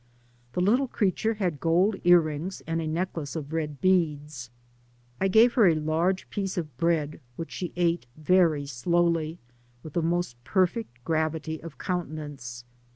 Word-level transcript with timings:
The 0.53 0.61
little 0.61 0.87
creature 0.87 1.35
had 1.35 1.59
gold 1.59 1.95
ear 2.03 2.19
rings 2.21 2.63
and 2.65 2.81
a 2.81 2.87
neck 2.87 3.15
lace 3.15 3.35
of 3.35 3.53
red 3.53 3.79
beads. 3.81 4.49
I 5.19 5.27
gave 5.27 5.53
her 5.53 5.67
a 5.67 5.75
large 5.75 6.27
piece 6.31 6.57
of 6.57 6.75
bread, 6.75 7.19
which 7.35 7.51
she 7.51 7.71
ate 7.75 8.07
very 8.17 8.65
slowly, 8.65 9.37
with 9.83 9.93
the 9.93 10.01
most 10.01 10.43
perfect 10.43 11.03
gravity 11.03 11.61
of 11.61 11.77
countenance. 11.77 12.65